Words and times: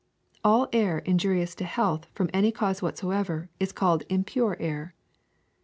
All 0.43 0.67
air 0.73 0.97
injurious 0.97 1.53
to 1.53 1.63
health 1.63 2.07
from 2.11 2.31
any 2.33 2.51
cause 2.51 2.81
whatsoever 2.81 3.51
is 3.59 3.71
called 3.71 4.03
impure 4.09 4.57
air. 4.59 4.95